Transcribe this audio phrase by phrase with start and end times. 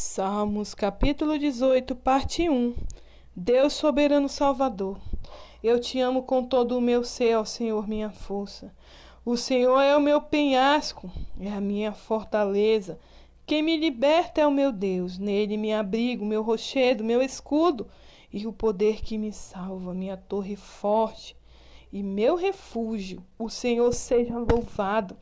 [0.00, 2.72] Salmos capítulo 18, parte 1
[3.34, 4.96] Deus soberano Salvador,
[5.60, 8.72] eu te amo com todo o meu ser, ó Senhor, minha força.
[9.24, 12.96] O Senhor é o meu penhasco, é a minha fortaleza.
[13.44, 17.88] Quem me liberta é o meu Deus, nele me abrigo, meu rochedo, meu escudo
[18.32, 21.36] e o poder que me salva, minha torre forte
[21.92, 23.20] e meu refúgio.
[23.36, 25.16] O Senhor seja louvado.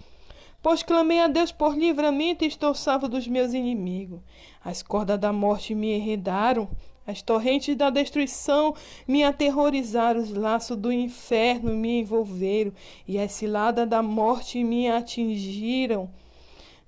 [0.63, 4.21] Pois clamei a Deus por livramento e estou salvo dos meus inimigos.
[4.65, 6.69] As cordas da morte me enredaram,
[7.07, 8.75] as torrentes da destruição
[9.07, 12.73] me aterrorizaram, os laços do inferno me envolveram
[13.07, 16.11] e as ciladas da morte me atingiram.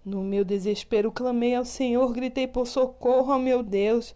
[0.05, 4.15] No meu desespero clamei ao Senhor, gritei por socorro ao meu Deus.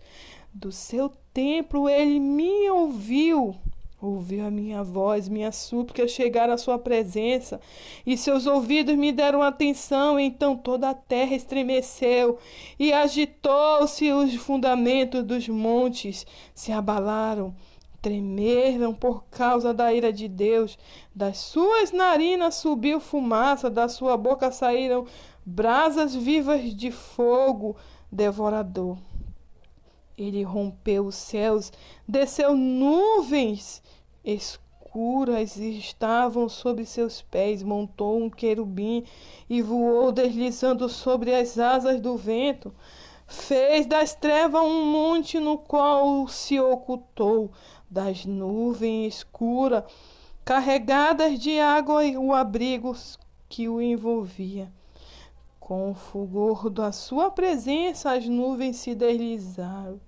[0.52, 3.54] Do seu templo ele me ouviu.
[4.02, 7.60] Ouviu a minha voz, minha súplica chegar à sua presença,
[8.04, 10.18] e seus ouvidos me deram atenção.
[10.18, 12.36] Então toda a terra estremeceu,
[12.76, 17.54] e agitou-se os fundamentos dos montes, se abalaram,
[18.00, 20.76] tremeram por causa da ira de Deus.
[21.14, 25.06] Das suas narinas subiu fumaça, da sua boca saíram
[25.46, 27.76] brasas vivas de fogo
[28.10, 28.98] devorador.
[30.16, 31.72] Ele rompeu os céus,
[32.06, 33.82] desceu nuvens
[34.24, 39.04] escuras estavam sob seus pés, montou um querubim
[39.48, 42.74] e voou deslizando sobre as asas do vento.
[43.26, 47.50] Fez das trevas um monte no qual se ocultou,
[47.90, 49.84] das nuvens escuras,
[50.44, 52.94] carregadas de água e o abrigo
[53.48, 54.70] que o envolvia.
[55.64, 60.00] Com o fulgor da sua presença, as nuvens se deslizaram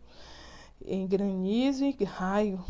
[0.85, 2.63] em granizo e raio.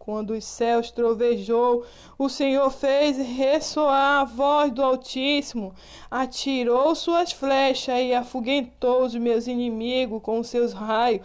[0.00, 1.84] Quando os céus trovejou,
[2.18, 5.72] o Senhor fez ressoar a voz do Altíssimo,
[6.10, 11.24] atirou suas flechas e afugentou os meus inimigos com seus raios.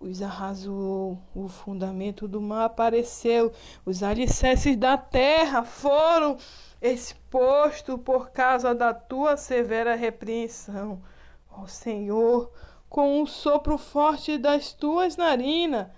[0.00, 3.52] Os arrasou, o fundamento do mar apareceu,
[3.84, 6.36] os alicerces da terra foram
[6.80, 11.02] expostos por causa da tua severa repreensão.
[11.50, 12.52] Ó Senhor,
[12.88, 15.88] com um sopro forte das tuas narinas,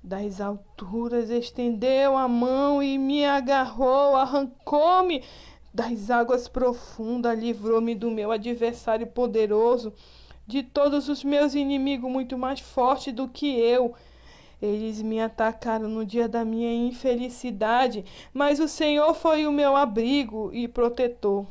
[0.00, 5.24] das alturas estendeu a mão e me agarrou, arrancou-me.
[5.74, 9.92] Das águas profundas, livrou-me do meu adversário poderoso,
[10.46, 13.94] de todos os meus inimigos muito mais fortes do que eu.
[14.60, 20.50] Eles me atacaram no dia da minha infelicidade, mas o Senhor foi o meu abrigo
[20.52, 21.46] e protetor.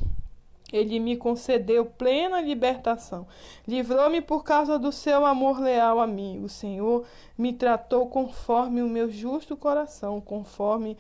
[0.72, 3.28] Ele me concedeu plena libertação.
[3.68, 6.42] Livrou-me por causa do seu amor leal a mim.
[6.44, 7.06] O Senhor
[7.38, 10.98] me tratou conforme o meu justo coração, conforme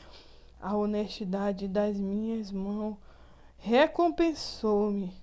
[0.61, 2.97] a honestidade das minhas mãos.
[3.57, 5.13] Recompensou-me,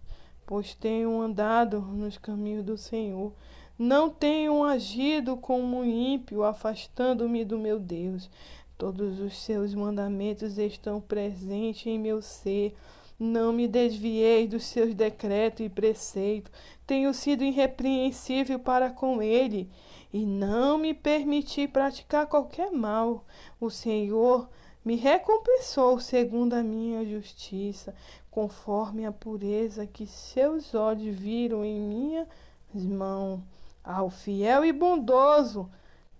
[0.48, 3.32] pois tenho andado nos caminhos do Senhor.
[3.78, 8.28] Não tenho agido como ímpio, afastando-me do meu Deus.
[8.76, 12.74] Todos os seus mandamentos estão presentes em meu ser
[13.18, 16.52] não me desviei dos seus decretos e preceitos.
[16.86, 19.68] Tenho sido irrepreensível para com ele
[20.12, 23.24] e não me permiti praticar qualquer mal.
[23.60, 24.48] O Senhor
[24.88, 27.94] me recompensou segundo a minha justiça,
[28.30, 32.26] conforme a pureza que seus olhos viram em minhas
[32.72, 33.42] mãos.
[33.84, 35.70] Ao fiel e bondoso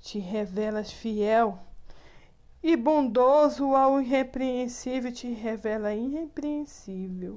[0.02, 1.58] te revelas fiel
[2.62, 7.36] e bondoso ao irrepreensível te revela irrepreensível.